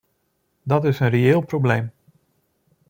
Dat 0.63 0.85
is 0.85 0.99
een 0.99 1.09
reëel 1.09 1.41
probleem. 1.45 1.91